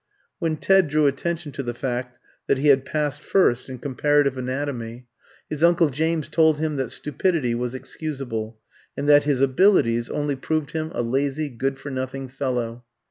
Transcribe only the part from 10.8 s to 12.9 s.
a lazy good for nothing fellow.